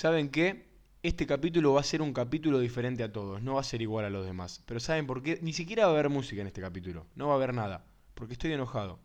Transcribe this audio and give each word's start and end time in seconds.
¿saben 0.00 0.30
qué? 0.30 0.64
Este 1.02 1.26
capítulo 1.26 1.74
va 1.74 1.80
a 1.80 1.84
ser 1.84 2.00
un 2.00 2.14
capítulo 2.14 2.58
diferente 2.58 3.02
a 3.02 3.12
todos, 3.12 3.42
no 3.42 3.56
va 3.56 3.60
a 3.60 3.64
ser 3.64 3.82
igual 3.82 4.06
a 4.06 4.10
los 4.10 4.24
demás. 4.24 4.62
Pero 4.64 4.80
¿saben 4.80 5.06
por 5.06 5.22
qué? 5.22 5.38
Ni 5.42 5.52
siquiera 5.52 5.84
va 5.84 5.90
a 5.90 5.92
haber 5.92 6.08
música 6.08 6.40
en 6.40 6.46
este 6.46 6.62
capítulo, 6.62 7.06
no 7.16 7.26
va 7.26 7.34
a 7.34 7.36
haber 7.36 7.52
nada, 7.52 7.84
porque 8.14 8.32
estoy 8.32 8.50
enojado. 8.54 8.98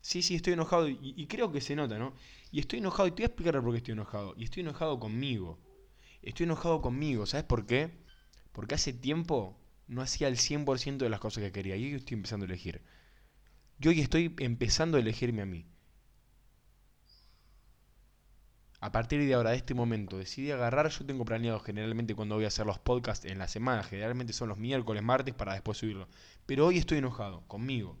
Sí, 0.00 0.22
sí, 0.22 0.36
estoy 0.36 0.52
enojado 0.52 0.88
y, 0.88 1.26
creo 1.26 1.50
que 1.50 1.60
se 1.60 1.74
nota, 1.74 1.98
¿no? 1.98 2.14
Y 2.52 2.60
estoy 2.60 2.78
enojado 2.78 3.08
y 3.08 3.10
te 3.10 3.16
voy 3.16 3.24
a 3.24 3.26
explicar 3.26 3.60
por 3.60 3.72
qué 3.72 3.78
estoy 3.78 3.92
enojado. 3.94 4.34
Y 4.36 4.44
estoy 4.44 4.60
enojado 4.60 5.00
conmigo. 5.00 5.58
Estoy 6.22 6.44
enojado 6.44 6.80
conmigo, 6.82 7.26
¿sabes 7.26 7.44
por 7.44 7.66
qué? 7.66 7.90
Porque 8.52 8.76
hace 8.76 8.92
tiempo 8.92 9.58
no 9.88 10.02
hacía 10.02 10.28
el 10.28 10.36
100% 10.36 10.98
de 10.98 11.10
las 11.10 11.18
cosas 11.18 11.42
que 11.42 11.50
quería 11.50 11.74
y 11.74 11.84
hoy 11.86 11.94
estoy 11.94 12.14
empezando 12.14 12.44
a 12.44 12.46
elegir. 12.46 12.80
Yo 13.80 13.90
hoy 13.90 14.00
estoy 14.00 14.36
empezando 14.38 14.98
a 14.98 15.00
elegirme 15.00 15.42
a 15.42 15.46
mí. 15.46 15.66
A 18.80 18.92
partir 18.92 19.20
de 19.26 19.34
ahora, 19.34 19.50
de 19.50 19.56
este 19.56 19.74
momento, 19.74 20.18
decidí 20.18 20.52
agarrar, 20.52 20.88
yo 20.88 21.04
tengo 21.04 21.24
planeado 21.24 21.58
generalmente 21.58 22.14
cuando 22.14 22.36
voy 22.36 22.44
a 22.44 22.48
hacer 22.48 22.64
los 22.64 22.78
podcasts 22.78 23.24
en 23.24 23.38
la 23.38 23.48
semana, 23.48 23.82
generalmente 23.82 24.32
son 24.32 24.48
los 24.48 24.58
miércoles, 24.58 25.02
martes 25.02 25.34
para 25.34 25.54
después 25.54 25.78
subirlo. 25.78 26.08
Pero 26.46 26.66
hoy 26.66 26.78
estoy 26.78 26.98
enojado 26.98 27.42
conmigo. 27.48 27.98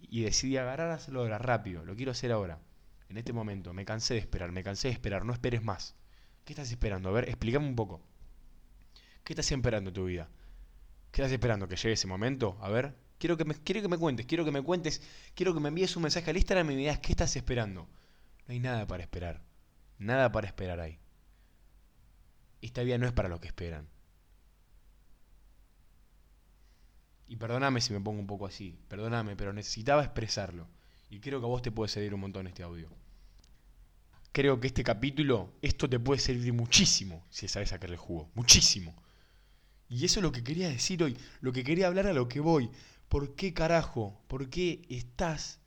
Y 0.00 0.22
decidí 0.22 0.56
agarrar, 0.56 0.92
hacerlo 0.92 1.20
ahora, 1.20 1.38
rápido, 1.38 1.84
lo 1.84 1.96
quiero 1.96 2.12
hacer 2.12 2.30
ahora, 2.30 2.60
en 3.08 3.16
este 3.16 3.32
momento. 3.32 3.74
Me 3.74 3.84
cansé 3.84 4.14
de 4.14 4.20
esperar, 4.20 4.52
me 4.52 4.62
cansé 4.62 4.86
de 4.86 4.94
esperar, 4.94 5.24
no 5.24 5.32
esperes 5.32 5.64
más. 5.64 5.96
¿Qué 6.44 6.52
estás 6.52 6.70
esperando? 6.70 7.08
A 7.08 7.12
ver, 7.12 7.28
explícame 7.28 7.66
un 7.66 7.74
poco. 7.74 8.00
¿Qué 9.24 9.32
estás 9.32 9.50
esperando 9.50 9.90
en 9.90 9.94
tu 9.94 10.04
vida? 10.04 10.30
¿Qué 11.10 11.22
estás 11.22 11.32
esperando? 11.32 11.66
¿Que 11.66 11.74
llegue 11.74 11.94
ese 11.94 12.06
momento? 12.06 12.56
A 12.60 12.68
ver, 12.70 12.94
quiero 13.18 13.36
que 13.36 13.44
me, 13.44 13.54
quiero 13.54 13.82
que 13.82 13.88
me 13.88 13.98
cuentes, 13.98 14.26
quiero 14.26 14.44
que 14.44 14.52
me 14.52 14.62
cuentes, 14.62 15.02
quiero 15.34 15.52
que 15.52 15.60
me 15.60 15.70
envíes 15.70 15.96
un 15.96 16.04
mensaje 16.04 16.30
al 16.30 16.36
Instagram 16.36 16.70
y 16.70 16.74
me 16.74 16.78
digas 16.78 17.00
qué 17.00 17.10
estás 17.10 17.34
esperando. 17.34 17.88
No 18.46 18.52
hay 18.52 18.60
nada 18.60 18.86
para 18.86 19.02
esperar. 19.02 19.47
Nada 19.98 20.30
para 20.32 20.46
esperar 20.46 20.80
ahí. 20.80 20.98
Esta 22.60 22.82
vida 22.82 22.98
no 22.98 23.06
es 23.06 23.12
para 23.12 23.28
lo 23.28 23.40
que 23.40 23.48
esperan. 23.48 23.88
Y 27.28 27.36
perdóname 27.36 27.80
si 27.80 27.92
me 27.92 28.00
pongo 28.00 28.20
un 28.20 28.26
poco 28.26 28.46
así, 28.46 28.78
perdóname, 28.88 29.36
pero 29.36 29.52
necesitaba 29.52 30.02
expresarlo. 30.02 30.66
Y 31.10 31.20
creo 31.20 31.40
que 31.40 31.46
a 31.46 31.48
vos 31.48 31.62
te 31.62 31.70
puede 31.70 31.90
servir 31.90 32.14
un 32.14 32.20
montón 32.20 32.46
este 32.46 32.62
audio. 32.62 32.88
Creo 34.32 34.60
que 34.60 34.68
este 34.68 34.84
capítulo, 34.84 35.52
esto 35.62 35.88
te 35.88 35.98
puede 35.98 36.20
servir 36.20 36.52
muchísimo 36.52 37.26
si 37.28 37.48
sabes 37.48 37.70
sacarle 37.70 37.96
jugo. 37.96 38.30
Muchísimo. 38.34 38.94
Y 39.88 40.04
eso 40.04 40.20
es 40.20 40.22
lo 40.22 40.32
que 40.32 40.44
quería 40.44 40.68
decir 40.68 41.02
hoy, 41.02 41.16
lo 41.40 41.52
que 41.52 41.64
quería 41.64 41.86
hablar 41.86 42.06
a 42.06 42.12
lo 42.12 42.28
que 42.28 42.40
voy. 42.40 42.70
¿Por 43.08 43.34
qué 43.34 43.54
carajo? 43.54 44.20
¿Por 44.28 44.50
qué 44.50 44.82
estás 44.90 45.60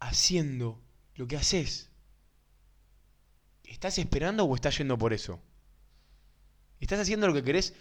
haciendo 0.00 0.82
lo 1.14 1.28
que 1.28 1.36
haces? 1.36 1.91
¿Estás 3.64 3.98
esperando 3.98 4.44
o 4.44 4.54
estás 4.54 4.78
yendo 4.78 4.98
por 4.98 5.12
eso? 5.12 5.40
¿Estás 6.80 7.00
haciendo 7.00 7.26
lo 7.26 7.34
que 7.34 7.42
querés? 7.42 7.74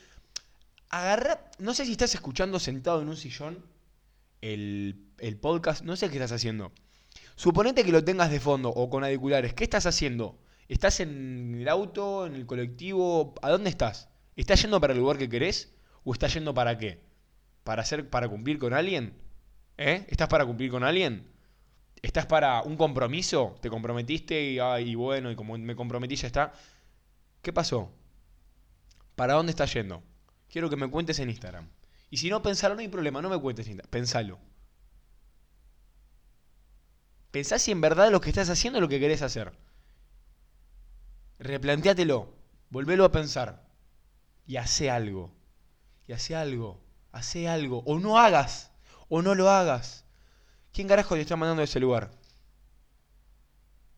Agarra, 0.89 1.49
no 1.59 1.73
sé 1.73 1.85
si 1.85 1.93
estás 1.93 2.13
escuchando 2.13 2.59
sentado 2.59 3.01
en 3.01 3.09
un 3.09 3.17
sillón 3.17 3.65
el, 4.41 5.07
el 5.19 5.37
podcast, 5.37 5.83
no 5.83 5.95
sé 5.95 6.09
qué 6.09 6.15
estás 6.15 6.31
haciendo. 6.31 6.71
Suponete 7.35 7.83
que 7.83 7.91
lo 7.91 8.03
tengas 8.03 8.29
de 8.29 8.39
fondo 8.39 8.69
o 8.69 8.89
con 8.89 9.03
auriculares. 9.03 9.53
¿Qué 9.53 9.63
estás 9.63 9.85
haciendo? 9.85 10.37
¿Estás 10.67 10.99
en 10.99 11.55
el 11.59 11.67
auto, 11.67 12.27
en 12.27 12.35
el 12.35 12.45
colectivo? 12.45 13.33
¿A 13.41 13.49
dónde 13.49 13.69
estás? 13.69 14.09
¿Estás 14.35 14.61
yendo 14.61 14.79
para 14.79 14.93
el 14.93 14.99
lugar 14.99 15.17
que 15.17 15.29
querés? 15.29 15.73
¿O 16.03 16.13
estás 16.13 16.33
yendo 16.33 16.53
para 16.53 16.77
qué? 16.77 17.02
¿Para 17.63 17.81
hacer, 17.81 18.09
para 18.09 18.29
cumplir 18.29 18.57
con 18.59 18.73
alguien? 18.73 19.13
¿Eh? 19.77 20.05
¿Estás 20.09 20.27
para 20.27 20.45
cumplir 20.45 20.71
con 20.71 20.83
alguien? 20.83 21.30
¿Estás 22.02 22.25
para 22.25 22.63
un 22.63 22.77
compromiso? 22.77 23.55
¿Te 23.61 23.69
comprometiste 23.69 24.41
y, 24.41 24.95
bueno, 24.95 25.31
y 25.31 25.35
como 25.35 25.57
me 25.57 25.75
comprometí 25.75 26.16
ya 26.16 26.27
está? 26.27 26.53
¿Qué 27.41 27.53
pasó? 27.53 27.91
¿Para 29.16 29.35
dónde 29.35 29.52
estás 29.52 29.73
yendo? 29.73 30.02
Quiero 30.49 30.69
que 30.69 30.75
me 30.75 30.89
cuentes 30.89 31.19
en 31.19 31.30
Instagram. 31.30 31.69
Y 32.09 32.17
si 32.17 32.30
no, 32.30 32.41
pensalo, 32.41 32.75
no 32.75 32.81
hay 32.81 32.88
problema, 32.88 33.21
no 33.21 33.30
me 33.30 33.39
cuentes 33.39 33.67
en 33.67 33.73
Instagram. 33.73 33.91
Pensalo. 33.91 34.39
Pensá 37.31 37.59
si 37.59 37.71
en 37.71 37.81
verdad 37.81 38.11
lo 38.11 38.20
que 38.20 38.30
estás 38.30 38.49
haciendo 38.49 38.80
es 38.80 38.81
lo 38.81 38.89
que 38.89 38.99
querés 38.99 39.21
hacer. 39.21 39.53
Replantéatelo. 41.39 42.33
Volvelo 42.70 43.05
a 43.05 43.11
pensar. 43.11 43.64
Y 44.45 44.58
hace 44.58 44.89
algo. 44.89 45.33
Y 46.08 46.14
hace 46.14 46.36
algo. 46.36 46.81
Hace 47.11 47.47
algo. 47.47 47.83
O 47.86 47.99
no 47.99 48.17
hagas. 48.17 48.71
O 49.08 49.21
no 49.21 49.36
lo 49.36 49.49
hagas. 49.49 50.05
¿Quién 50.73 50.87
carajo 50.87 51.15
te 51.15 51.21
está 51.21 51.36
mandando 51.36 51.61
a 51.61 51.65
ese 51.65 51.80
lugar? 51.80 52.11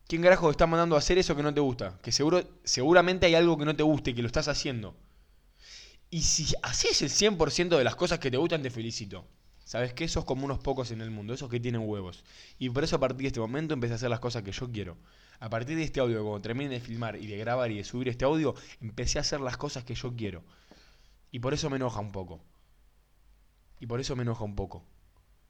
¿Quién 0.08 0.22
carajo 0.22 0.48
te 0.48 0.52
está 0.52 0.68
mandando 0.68 0.96
a 0.96 1.00
hacer 1.00 1.18
eso 1.18 1.36
que 1.36 1.44
no 1.44 1.54
te 1.54 1.60
gusta? 1.60 1.98
Que 2.02 2.12
seguro, 2.12 2.44
seguramente 2.64 3.26
hay 3.26 3.36
algo 3.36 3.58
que 3.58 3.66
no 3.66 3.76
te 3.76 3.84
guste 3.84 4.12
y 4.12 4.14
que 4.14 4.22
lo 4.22 4.28
estás 4.28 4.48
haciendo. 4.48 4.96
Y 6.10 6.22
si 6.22 6.54
haces 6.62 7.02
el 7.02 7.10
100% 7.10 7.78
de 7.78 7.84
las 7.84 7.96
cosas 7.96 8.20
que 8.20 8.30
te 8.30 8.38
gustan, 8.38 8.62
te 8.62 8.70
felicito. 8.70 9.26
¿Sabes 9.66 9.94
qué? 9.94 10.08
Sos 10.08 10.26
como 10.26 10.46
unos 10.46 10.60
pocos 10.60 10.92
en 10.92 11.02
el 11.02 11.10
mundo, 11.10 11.34
esos 11.34 11.50
que 11.50 11.60
tienen 11.60 11.88
huevos. 11.88 12.24
Y 12.60 12.70
por 12.70 12.84
eso 12.84 12.98
a 12.98 13.00
partir 13.00 13.22
de 13.22 13.28
este 13.28 13.40
momento 13.40 13.74
empecé 13.74 13.94
a 13.94 13.96
hacer 13.96 14.10
las 14.10 14.20
cosas 14.20 14.44
que 14.44 14.52
yo 14.52 14.72
quiero. 14.72 14.98
A 15.40 15.50
partir 15.50 15.76
de 15.78 15.84
este 15.84 16.00
audio, 16.00 16.22
cuando 16.22 16.42
termine 16.42 16.70
de 16.70 16.80
filmar 16.80 17.16
y 17.16 17.28
de 17.28 17.38
grabar 17.38 17.72
y 17.72 17.78
de 17.78 17.84
subir 17.84 18.10
este 18.10 18.26
audio, 18.26 18.56
empecé 18.82 19.18
a 19.18 19.22
hacer 19.22 19.42
las 19.42 19.58
cosas 19.58 19.84
que 19.84 19.96
yo 19.96 20.16
quiero. 20.16 20.44
Y 21.32 21.40
por 21.40 21.54
eso 21.54 21.70
me 21.70 21.78
enoja 21.78 22.00
un 22.00 22.12
poco. 22.12 22.42
Y 23.80 23.88
por 23.88 24.00
eso 24.00 24.16
me 24.16 24.24
enoja 24.24 24.44
un 24.44 24.56
poco. 24.56 24.84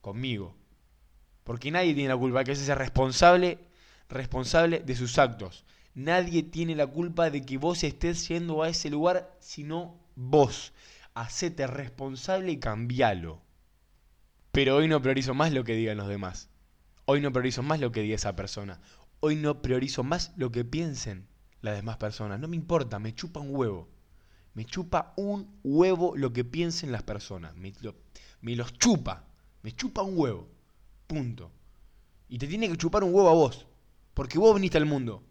Conmigo. 0.02 0.56
Porque 1.44 1.72
nadie 1.72 1.94
tiene 1.94 2.10
la 2.10 2.18
culpa, 2.18 2.44
que 2.44 2.54
es 2.54 2.62
ese 2.62 2.76
responsable, 2.76 3.60
responsable 4.10 4.80
de 4.80 4.96
sus 4.96 5.18
actos. 5.18 5.66
Nadie 5.96 6.44
tiene 6.44 6.76
la 6.76 6.88
culpa 6.88 7.30
de 7.30 7.46
que 7.46 7.58
vos 7.58 7.84
estés 7.84 8.28
yendo 8.28 8.64
a 8.64 8.70
ese 8.70 8.90
lugar, 8.90 9.36
sino 9.40 10.00
vos. 10.16 10.74
Hacete 11.14 11.68
responsable 11.68 12.52
y 12.52 12.60
cambialo. 12.60 13.42
Pero 14.52 14.78
hoy 14.78 14.88
no 14.88 15.02
priorizo 15.02 15.34
más 15.34 15.52
lo 15.52 15.64
que 15.64 15.76
digan 15.76 15.98
los 15.98 16.08
demás. 16.08 16.50
Hoy 17.06 17.22
no 17.22 17.32
priorizo 17.32 17.62
más 17.62 17.80
lo 17.80 17.92
que 17.92 18.02
diga 18.02 18.16
esa 18.16 18.36
persona. 18.36 18.80
Hoy 19.20 19.36
no 19.36 19.62
priorizo 19.62 20.04
más 20.04 20.32
lo 20.38 20.52
que 20.52 20.64
piensen 20.64 21.28
las 21.62 21.76
demás 21.76 21.98
personas. 21.98 22.40
No 22.40 22.48
me 22.48 22.56
importa, 22.56 23.00
me 23.00 23.14
chupa 23.14 23.40
un 23.40 23.56
huevo. 23.56 23.90
Me 24.54 24.66
chupa 24.66 25.14
un 25.18 25.60
huevo 25.64 26.16
lo 26.16 26.32
que 26.34 26.44
piensen 26.44 26.92
las 26.92 27.04
personas. 27.04 27.56
Me 27.56 28.56
los 28.56 28.74
chupa. 28.78 29.26
Me 29.62 29.72
chupa 29.72 30.02
un 30.02 30.18
huevo. 30.18 30.53
Y 32.30 32.38
te 32.38 32.48
tiene 32.48 32.70
que 32.70 32.78
chupar 32.78 33.04
un 33.04 33.14
huevo 33.14 33.30
a 33.30 33.34
vos. 33.34 33.68
Porque 34.14 34.40
vos 34.40 34.54
viniste 34.56 34.78
al 34.78 34.86
mundo. 34.86 35.24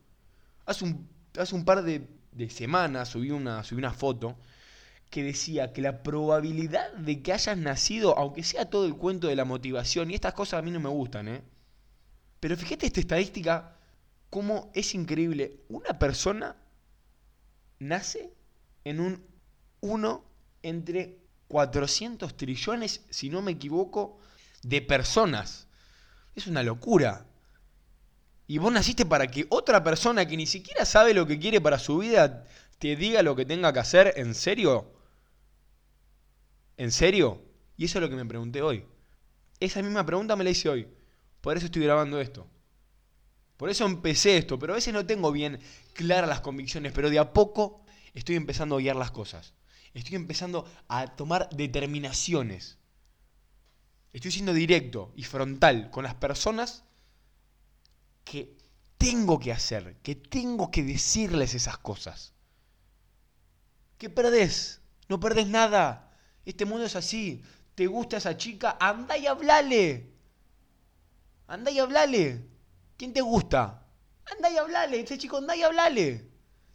Hace 0.66 0.84
un, 0.84 1.09
hace 1.38 1.54
un 1.54 1.65
par 1.65 1.82
de, 1.82 2.06
de 2.32 2.50
semanas 2.50 3.09
subí 3.09 3.31
una, 3.31 3.65
subí 3.65 3.78
una 3.78 3.92
foto 3.92 4.37
que 5.10 5.22
decía 5.22 5.72
que 5.75 5.82
la 5.82 6.03
probabilidad 6.03 6.91
de 6.94 7.22
que 7.22 7.34
hayas 7.34 7.59
nacido, 7.59 8.16
aunque 8.16 8.42
sea 8.42 8.71
todo 8.71 8.87
el 8.87 8.97
cuento 8.97 9.26
de 9.28 9.37
la 9.37 9.44
motivación, 9.44 10.10
y 10.10 10.15
estas 10.15 10.32
cosas 10.32 10.59
a 10.59 10.62
mí 10.62 10.71
no 10.71 10.81
me 10.81 10.88
gustan, 10.88 11.28
¿eh? 11.28 11.42
Pero 12.41 12.56
fíjate 12.56 12.87
esta 12.87 13.00
estadística, 13.00 13.76
cómo 14.31 14.71
es 14.75 14.94
increíble. 14.94 15.60
Una 15.69 15.98
persona 15.98 16.56
nace 17.78 18.32
en 18.84 19.00
un 19.00 19.22
1 19.81 20.25
entre 20.62 21.19
400 21.48 22.34
trillones, 22.37 23.04
si 23.10 23.28
no 23.28 23.42
me 23.42 23.53
equivoco, 23.53 24.19
de 24.62 24.81
personas. 24.81 25.69
Es 26.34 26.47
una 26.47 26.62
locura. 26.62 27.26
Y 28.47 28.59
vos 28.59 28.72
naciste 28.72 29.06
para 29.06 29.26
que 29.28 29.47
otra 29.48 29.82
persona 29.82 30.26
que 30.26 30.37
ni 30.37 30.47
siquiera 30.47 30.84
sabe 30.84 31.15
lo 31.15 31.26
que 31.26 31.38
quiere 31.38 31.60
para 31.60 31.78
su 31.78 31.98
vida 31.98 32.44
te 32.78 32.97
diga 32.97 33.22
lo 33.22 33.37
que 33.37 33.47
tenga 33.47 33.72
que 33.72 33.78
hacer, 33.78 34.15
¿en 34.16 34.34
serio? 34.34 34.92
¿En 36.76 36.91
serio? 36.91 37.42
Y 37.76 37.84
eso 37.84 37.98
es 37.98 38.03
lo 38.03 38.10
que 38.10 38.16
me 38.16 38.26
pregunté 38.26 38.60
hoy. 38.60 38.84
Esa 39.60 39.82
misma 39.82 40.04
pregunta 40.04 40.34
me 40.34 40.44
la 40.44 40.50
hice 40.50 40.69
hoy. 40.69 40.88
Por 41.41 41.56
eso 41.56 41.66
estoy 41.66 41.84
grabando 41.84 42.21
esto. 42.21 42.47
Por 43.56 43.71
eso 43.71 43.87
empecé 43.87 44.37
esto, 44.37 44.59
pero 44.59 44.72
a 44.72 44.76
veces 44.76 44.92
no 44.92 45.06
tengo 45.06 45.31
bien 45.31 45.60
claras 45.94 46.28
las 46.28 46.41
convicciones, 46.41 46.92
pero 46.92 47.10
de 47.10 47.21
a 47.21 47.32
poco 47.32 47.84
estoy 48.15 48.34
empezando 48.34 48.77
a 48.77 48.80
guiar 48.80 48.97
las 48.97 49.12
cosas. 49.12 49.54
Estoy 49.95 50.16
empezando 50.16 50.68
a 50.89 51.15
tomar 51.15 51.48
determinaciones. 51.51 52.78
Estoy 54.12 54.30
siendo 54.30 54.53
directo 54.53 55.12
y 55.16 55.24
frontal 55.24 55.91
con 55.91 56.04
las 56.04 56.14
personas 56.14 56.84
que 58.24 58.56
tengo 58.98 59.41
que 59.41 59.53
hacer, 59.53 59.97
que 60.03 60.14
tengo 60.14 60.70
que 60.70 60.82
decirles 60.82 61.54
esas 61.54 61.78
cosas. 61.78 62.32
¿Qué 63.98 64.10
perdés? 64.10 64.80
No 65.09 65.18
perdés 65.18 65.47
nada. 65.47 66.12
Este 66.44 66.64
mundo 66.64 66.84
es 66.84 66.97
así. 66.97 67.42
¿Te 67.74 67.86
gusta 67.86 68.18
esa 68.18 68.36
chica? 68.36 68.76
Anda 68.78 69.16
y 69.16 69.26
hablale. 69.26 70.12
Anda 71.47 71.70
y 71.70 71.78
hablale. 71.78 72.47
¿Quién 72.97 73.12
te 73.12 73.20
gusta? 73.20 73.86
Anda 74.36 74.50
y 74.50 74.56
hablale. 74.58 75.00
Este 75.00 75.18
chico, 75.18 75.38
anda 75.38 75.56
y 75.56 75.62
hablale. 75.62 76.30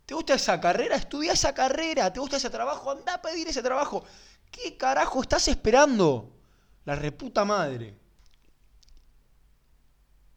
¿Te 0.05 0.13
gusta 0.13 0.33
esa 0.33 0.59
carrera? 0.59 0.95
Estudia 0.95 1.33
esa 1.33 1.53
carrera. 1.53 2.11
¿Te 2.11 2.19
gusta 2.19 2.37
ese 2.37 2.49
trabajo? 2.49 2.91
Anda 2.91 3.15
a 3.15 3.21
pedir 3.21 3.47
ese 3.47 3.61
trabajo. 3.61 4.03
¿Qué 4.49 4.77
carajo 4.77 5.21
estás 5.21 5.47
esperando? 5.47 6.36
La 6.87 6.95
reputa 6.95 7.43
madre. 7.43 7.97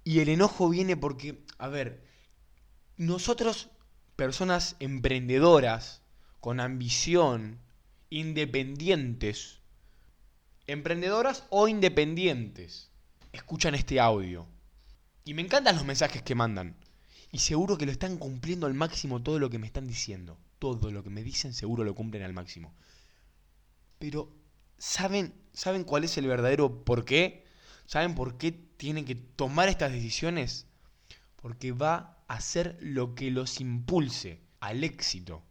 Y 0.02 0.18
el 0.18 0.30
enojo 0.30 0.68
viene 0.68 0.96
porque, 0.96 1.44
a 1.58 1.68
ver, 1.68 2.04
nosotros 2.96 3.68
personas 4.16 4.74
emprendedoras, 4.80 6.02
con 6.40 6.58
ambición, 6.58 7.60
independientes, 8.08 9.60
emprendedoras 10.66 11.44
o 11.50 11.68
independientes, 11.68 12.90
escuchan 13.30 13.76
este 13.76 14.00
audio. 14.00 14.48
Y 15.24 15.34
me 15.34 15.42
encantan 15.42 15.76
los 15.76 15.84
mensajes 15.84 16.20
que 16.22 16.34
mandan. 16.34 16.74
Y 17.30 17.38
seguro 17.38 17.78
que 17.78 17.86
lo 17.86 17.92
están 17.92 18.16
cumpliendo 18.16 18.66
al 18.66 18.74
máximo 18.74 19.22
todo 19.22 19.38
lo 19.38 19.50
que 19.50 19.60
me 19.60 19.68
están 19.68 19.86
diciendo. 19.86 20.36
Todo 20.58 20.90
lo 20.90 21.04
que 21.04 21.10
me 21.10 21.22
dicen 21.22 21.54
seguro 21.54 21.84
lo 21.84 21.94
cumplen 21.94 22.24
al 22.24 22.32
máximo. 22.32 22.74
Pero, 24.00 24.39
¿saben, 24.80 25.34
¿saben 25.52 25.84
cuál 25.84 26.04
es 26.04 26.16
el 26.18 26.26
verdadero 26.26 26.84
por 26.84 27.04
qué? 27.04 27.44
¿Saben 27.86 28.14
por 28.14 28.38
qué 28.38 28.50
tienen 28.50 29.04
que 29.04 29.14
tomar 29.14 29.68
estas 29.68 29.92
decisiones? 29.92 30.66
Porque 31.36 31.70
va 31.72 32.24
a 32.26 32.40
ser 32.40 32.76
lo 32.80 33.14
que 33.14 33.30
los 33.30 33.60
impulse 33.60 34.40
al 34.58 34.82
éxito. 34.82 35.42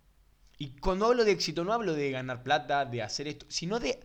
Y 0.58 0.76
cuando 0.78 1.06
hablo 1.06 1.24
de 1.24 1.32
éxito 1.32 1.64
no 1.64 1.74
hablo 1.74 1.94
de 1.94 2.12
ganar 2.12 2.44
plata, 2.44 2.86
de 2.86 3.02
hacer 3.02 3.28
esto, 3.28 3.46
sino 3.50 3.80
de 3.80 4.00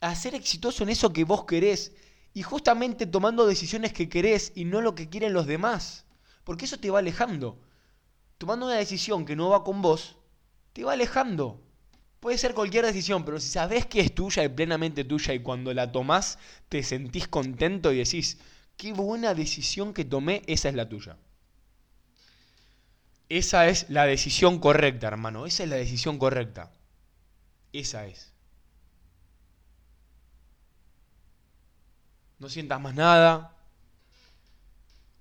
hacer 0.00 0.34
exitoso 0.34 0.84
en 0.84 0.90
eso 0.90 1.12
que 1.12 1.24
vos 1.24 1.44
querés. 1.44 1.92
Y 2.32 2.42
justamente 2.42 3.04
tomando 3.06 3.46
decisiones 3.46 3.92
que 3.92 4.08
querés 4.08 4.52
y 4.54 4.64
no 4.64 4.80
lo 4.80 4.94
que 4.94 5.08
quieren 5.08 5.32
los 5.32 5.46
demás. 5.46 6.06
Porque 6.44 6.64
eso 6.64 6.78
te 6.78 6.90
va 6.90 7.00
alejando. 7.00 7.60
Tomando 8.38 8.66
una 8.66 8.76
decisión 8.76 9.24
que 9.24 9.36
no 9.36 9.50
va 9.50 9.64
con 9.64 9.82
vos, 9.82 10.16
te 10.72 10.84
va 10.84 10.92
alejando. 10.92 11.60
Puede 12.22 12.38
ser 12.38 12.54
cualquier 12.54 12.86
decisión, 12.86 13.24
pero 13.24 13.40
si 13.40 13.48
sabes 13.48 13.84
que 13.86 13.98
es 13.98 14.14
tuya 14.14 14.44
y 14.44 14.48
plenamente 14.48 15.02
tuya 15.02 15.34
y 15.34 15.40
cuando 15.40 15.74
la 15.74 15.90
tomás 15.90 16.38
te 16.68 16.84
sentís 16.84 17.26
contento 17.26 17.90
y 17.90 17.98
decís, 17.98 18.38
qué 18.76 18.92
buena 18.92 19.34
decisión 19.34 19.92
que 19.92 20.04
tomé, 20.04 20.42
esa 20.46 20.68
es 20.68 20.76
la 20.76 20.88
tuya. 20.88 21.16
Esa 23.28 23.66
es 23.66 23.90
la 23.90 24.06
decisión 24.06 24.60
correcta, 24.60 25.08
hermano. 25.08 25.46
Esa 25.46 25.64
es 25.64 25.68
la 25.68 25.74
decisión 25.74 26.16
correcta. 26.16 26.70
Esa 27.72 28.06
es. 28.06 28.32
No 32.38 32.48
sientas 32.48 32.80
más 32.80 32.94
nada. 32.94 33.56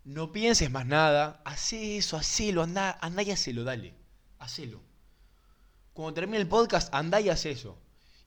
No 0.03 0.31
pienses 0.31 0.69
más 0.69 0.85
nada. 0.85 1.41
Hacé 1.45 1.97
eso, 1.97 2.15
hacelo, 2.15 2.61
anda, 2.61 2.95
anda 3.01 3.23
y 3.23 3.31
hacelo, 3.31 3.63
dale. 3.63 3.95
Hacelo. 4.37 4.90
Cuando 5.93 6.13
termine 6.13 6.37
el 6.37 6.47
podcast, 6.47 6.93
andá 6.93 7.19
y 7.19 7.29
haz 7.29 7.45
eso. 7.45 7.77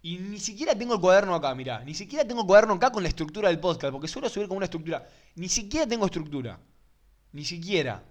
Y 0.02 0.18
ni 0.18 0.38
siquiera 0.38 0.76
tengo 0.76 0.94
el 0.94 1.00
cuaderno 1.00 1.34
acá, 1.34 1.54
mirá. 1.54 1.82
Ni 1.82 1.94
siquiera 1.94 2.26
tengo 2.26 2.42
el 2.42 2.46
cuaderno 2.46 2.74
acá 2.74 2.92
con 2.92 3.02
la 3.02 3.08
estructura 3.08 3.48
del 3.48 3.58
podcast, 3.58 3.90
porque 3.90 4.06
suelo 4.06 4.28
subir 4.28 4.48
con 4.48 4.58
una 4.58 4.66
estructura. 4.66 5.08
Ni 5.36 5.48
siquiera 5.48 5.86
tengo 5.86 6.04
estructura. 6.04 6.60
Ni 7.32 7.44
siquiera. 7.44 8.04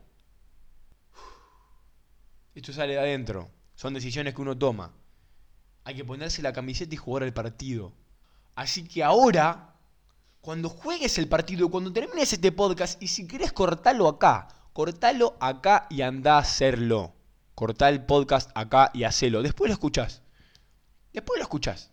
Esto 2.56 2.74
sale 2.74 2.94
de 2.94 3.00
adentro. 3.00 3.50
Son 3.76 3.94
decisiones 3.94 4.34
que 4.34 4.42
uno 4.42 4.58
toma. 4.58 4.92
Hay 5.84 5.96
que 5.96 6.04
ponerse 6.04 6.42
la 6.42 6.52
camiseta 6.52 6.96
y 6.96 6.98
jugar 6.98 7.24
el 7.24 7.34
partido. 7.34 7.94
Así 8.56 8.88
que 8.88 9.04
ahora, 9.04 9.76
cuando 10.42 10.70
juegues 10.70 11.18
el 11.18 11.28
partido, 11.28 11.70
cuando 11.70 11.94
termines 11.94 12.34
este 12.34 12.52
podcast, 12.52 13.02
y 13.02 13.08
si 13.08 13.28
querés 13.28 13.54
cortalo 13.54 14.08
acá, 14.08 14.48
cortalo 14.74 15.38
acá 15.40 15.88
y 15.90 16.02
anda 16.02 16.36
a 16.36 16.40
hacerlo. 16.40 17.14
Cortá 17.56 17.90
el 17.90 18.04
podcast 18.06 18.52
acá 18.56 18.92
y 18.94 19.04
hacelo. 19.04 19.42
Después 19.42 19.70
lo 19.70 19.74
escuchás. 19.74 20.22
Después 21.14 21.38
lo 21.38 21.44
escuchás. 21.44 21.92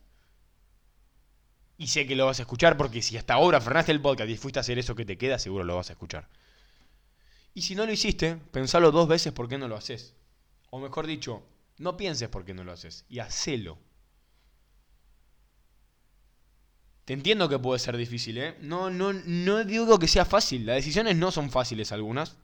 Y 1.76 1.86
sé 1.86 2.06
que 2.06 2.16
lo 2.16 2.26
vas 2.26 2.38
a 2.38 2.42
escuchar 2.42 2.76
porque 2.76 3.02
si 3.02 3.16
hasta 3.16 3.34
ahora 3.34 3.60
frenaste 3.60 3.92
el 3.92 4.02
podcast 4.02 4.30
y 4.30 4.36
fuiste 4.36 4.58
a 4.58 4.60
hacer 4.60 4.78
eso 4.78 4.94
que 4.94 5.04
te 5.04 5.16
queda, 5.16 5.38
seguro 5.38 5.64
lo 5.64 5.76
vas 5.76 5.90
a 5.90 5.94
escuchar. 5.94 6.28
Y 7.54 7.62
si 7.62 7.74
no 7.74 7.86
lo 7.86 7.92
hiciste, 7.92 8.36
pensalo 8.36 8.90
dos 8.90 9.08
veces 9.08 9.32
por 9.32 9.48
qué 9.48 9.58
no 9.58 9.66
lo 9.66 9.76
haces. 9.76 10.14
O 10.70 10.78
mejor 10.78 11.06
dicho, 11.06 11.42
no 11.78 11.96
pienses 11.96 12.28
por 12.28 12.44
qué 12.44 12.54
no 12.54 12.64
lo 12.64 12.72
haces 12.72 13.04
y 13.08 13.18
hacelo. 13.18 13.78
Te 17.06 17.14
entiendo 17.14 17.48
que 17.48 17.58
puede 17.58 17.78
ser 17.78 17.96
difícil, 17.96 18.38
¿eh? 18.38 18.56
No, 18.60 18.90
no, 18.90 19.12
no 19.12 19.64
digo 19.64 19.98
que 19.98 20.06
sea 20.06 20.24
fácil. 20.24 20.66
Las 20.66 20.76
decisiones 20.76 21.16
no 21.16 21.32
son 21.32 21.50
fáciles 21.50 21.92
algunas. 21.92 22.36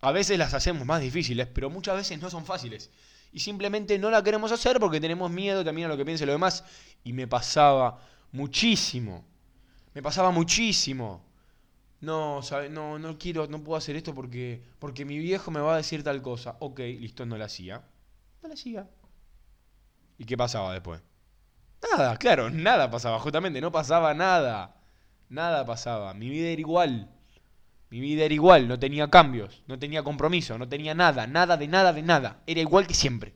A 0.00 0.12
veces 0.12 0.38
las 0.38 0.54
hacemos 0.54 0.86
más 0.86 1.00
difíciles, 1.00 1.46
pero 1.46 1.68
muchas 1.70 1.96
veces 1.96 2.20
no 2.20 2.30
son 2.30 2.46
fáciles. 2.46 2.90
Y 3.32 3.40
simplemente 3.40 3.98
no 3.98 4.10
la 4.10 4.22
queremos 4.22 4.50
hacer 4.50 4.80
porque 4.80 5.00
tenemos 5.00 5.30
miedo 5.30 5.64
también 5.64 5.86
a 5.86 5.88
lo 5.88 5.96
que 5.96 6.04
piense 6.04 6.26
lo 6.26 6.32
demás. 6.32 6.64
Y 7.04 7.12
me 7.12 7.26
pasaba 7.26 8.00
muchísimo. 8.32 9.24
Me 9.94 10.02
pasaba 10.02 10.30
muchísimo. 10.30 11.24
No, 12.00 12.40
no, 12.70 12.98
no 12.98 13.18
quiero, 13.18 13.46
no 13.46 13.62
puedo 13.62 13.76
hacer 13.76 13.94
esto 13.94 14.14
porque, 14.14 14.62
porque 14.78 15.04
mi 15.04 15.18
viejo 15.18 15.50
me 15.50 15.60
va 15.60 15.74
a 15.74 15.76
decir 15.76 16.02
tal 16.02 16.22
cosa. 16.22 16.56
Ok, 16.60 16.78
listo, 16.78 17.26
no 17.26 17.36
la 17.36 17.44
hacía. 17.44 17.82
No 18.42 18.48
la 18.48 18.54
hacía. 18.54 18.88
¿Y 20.16 20.24
qué 20.24 20.36
pasaba 20.36 20.72
después? 20.72 21.02
Nada, 21.92 22.16
claro, 22.16 22.50
nada 22.50 22.90
pasaba, 22.90 23.18
justamente, 23.18 23.60
no 23.60 23.70
pasaba 23.70 24.14
nada. 24.14 24.76
Nada 25.28 25.64
pasaba. 25.64 26.14
Mi 26.14 26.28
vida 26.28 26.48
era 26.48 26.60
igual. 26.60 27.10
Mi 27.90 27.98
vida 27.98 28.24
era 28.24 28.34
igual, 28.34 28.68
no 28.68 28.78
tenía 28.78 29.10
cambios, 29.10 29.64
no 29.66 29.78
tenía 29.78 30.04
compromiso, 30.04 30.56
no 30.56 30.68
tenía 30.68 30.94
nada, 30.94 31.26
nada 31.26 31.56
de 31.56 31.66
nada 31.66 31.92
de 31.92 32.02
nada. 32.02 32.42
Era 32.46 32.60
igual 32.60 32.86
que 32.86 32.94
siempre. 32.94 33.34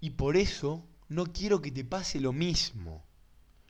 Y 0.00 0.10
por 0.10 0.36
eso 0.36 0.86
no 1.08 1.32
quiero 1.32 1.62
que 1.62 1.70
te 1.70 1.84
pase 1.84 2.20
lo 2.20 2.34
mismo. 2.34 3.06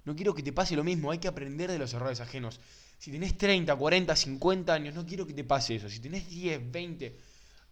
No 0.05 0.17
quiero 0.17 0.35
que 0.35 0.43
te 0.43 0.53
pase 0.53 0.75
lo 0.75 0.83
mismo, 0.83 1.13
hay 1.13 1.19
que 1.19 1.29
aprender 1.29 1.71
de 1.71 1.79
los 1.79 1.95
errores 1.95 2.21
ajenos. 2.21 2.59
Si 2.99 3.13
tenés 3.13 3.39
30, 3.39 3.75
40, 3.77 4.17
50 4.17 4.75
años, 4.75 4.95
no 4.95 5.07
quiero 5.07 5.25
que 5.25 5.33
te 5.33 5.45
pase 5.45 5.77
eso. 5.77 5.89
Si 5.89 6.01
tenés 6.01 6.29
10, 6.29 6.73
20... 6.73 7.19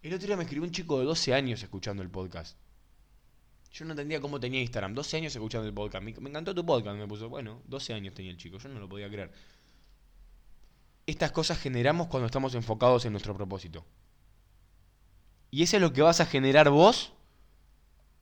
El 0.03 0.13
otro 0.13 0.27
día 0.27 0.35
me 0.35 0.43
escribió 0.43 0.63
un 0.63 0.71
chico 0.71 0.97
de 0.97 1.05
12 1.05 1.33
años 1.33 1.61
escuchando 1.61 2.01
el 2.01 2.09
podcast. 2.09 2.57
Yo 3.71 3.85
no 3.85 3.91
entendía 3.91 4.19
cómo 4.19 4.39
tenía 4.39 4.59
Instagram. 4.61 4.95
12 4.95 5.17
años 5.17 5.35
escuchando 5.35 5.67
el 5.67 5.73
podcast. 5.73 6.03
Me, 6.03 6.11
encantó 6.11 6.55
tu 6.55 6.65
podcast. 6.65 6.97
Me 6.97 7.07
puso, 7.07 7.29
bueno, 7.29 7.61
12 7.67 7.93
años 7.93 8.13
tenía 8.13 8.31
el 8.31 8.37
chico. 8.37 8.57
Yo 8.57 8.69
no 8.69 8.79
lo 8.79 8.89
podía 8.89 9.09
creer 9.09 9.31
estas 11.05 11.31
cosas 11.31 11.59
generamos 11.59 12.07
cuando 12.07 12.25
estamos 12.25 12.55
enfocados 12.55 13.05
en 13.05 13.11
nuestro 13.13 13.35
propósito. 13.35 13.85
Y 15.49 15.63
eso 15.63 15.77
es 15.77 15.81
lo 15.81 15.93
que 15.93 16.01
vas 16.01 16.21
a 16.21 16.25
generar 16.25 16.69
vos 16.69 17.13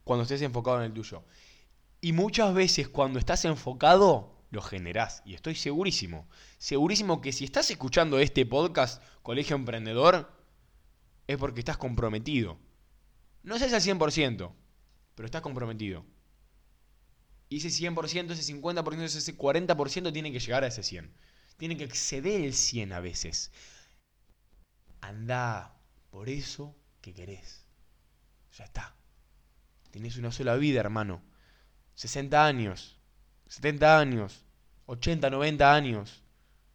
cuando 0.04 0.24
estés 0.24 0.42
enfocado 0.42 0.78
en 0.78 0.84
el 0.84 0.92
tuyo. 0.92 1.24
Y 2.00 2.12
muchas 2.12 2.52
veces 2.54 2.88
cuando 2.88 3.18
estás 3.18 3.44
enfocado, 3.44 4.42
lo 4.50 4.62
generás. 4.62 5.22
Y 5.24 5.34
estoy 5.34 5.54
segurísimo, 5.54 6.28
segurísimo 6.58 7.20
que 7.20 7.32
si 7.32 7.44
estás 7.44 7.70
escuchando 7.70 8.18
este 8.18 8.46
podcast, 8.46 9.02
Colegio 9.22 9.54
Emprendedor, 9.54 10.32
es 11.28 11.36
porque 11.36 11.60
estás 11.60 11.76
comprometido. 11.76 12.58
No 13.42 13.58
sé 13.58 13.68
si 13.68 13.74
al 13.74 13.98
100%, 13.98 14.52
pero 15.14 15.26
estás 15.26 15.42
comprometido. 15.42 16.04
Y 17.48 17.58
ese 17.58 17.68
100%, 17.68 18.32
ese 18.32 18.54
50%, 18.54 19.02
ese 19.02 19.36
40% 19.36 20.12
tiene 20.12 20.32
que 20.32 20.40
llegar 20.40 20.64
a 20.64 20.68
ese 20.68 20.82
100% 20.82 21.10
tiene 21.60 21.76
que 21.76 21.84
exceder 21.84 22.40
el 22.40 22.54
100 22.54 22.94
a 22.94 23.00
veces. 23.00 23.52
Anda 25.02 25.76
por 26.08 26.30
eso 26.30 26.74
que 27.02 27.12
querés. 27.12 27.66
Ya 28.56 28.64
está. 28.64 28.94
Tienes 29.90 30.16
una 30.16 30.32
sola 30.32 30.56
vida, 30.56 30.80
hermano. 30.80 31.20
60 31.96 32.46
años, 32.46 32.98
70 33.48 33.98
años, 33.98 34.46
80, 34.86 35.28
90 35.28 35.74
años. 35.74 36.24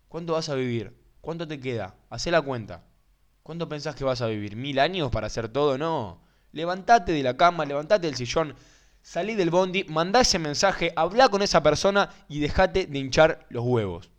¿Cuánto 0.07 0.33
vas 0.33 0.49
a 0.49 0.55
vivir? 0.55 0.95
¿Cuánto 1.19 1.47
te 1.47 1.59
queda? 1.59 1.95
Hacé 2.11 2.29
la 2.29 2.43
cuenta. 2.43 2.83
¿Cuánto 3.41 3.67
pensás 3.67 3.95
que 3.95 4.03
vas 4.03 4.21
a 4.21 4.27
vivir? 4.27 4.55
¿Mil 4.55 4.77
años 4.77 5.09
para 5.09 5.25
hacer 5.25 5.49
todo? 5.49 5.79
No. 5.79 6.21
Levantate 6.51 7.11
de 7.11 7.23
la 7.23 7.35
cama, 7.35 7.65
levantate 7.65 8.05
del 8.05 8.15
sillón, 8.15 8.55
salí 9.01 9.33
del 9.33 9.49
bondi, 9.49 9.83
mandá 9.85 10.21
ese 10.21 10.37
mensaje, 10.37 10.93
habla 10.95 11.29
con 11.29 11.41
esa 11.41 11.63
persona 11.63 12.11
y 12.29 12.39
dejate 12.39 12.85
de 12.85 12.99
hinchar 12.99 13.47
los 13.49 13.65
huevos. 13.65 14.11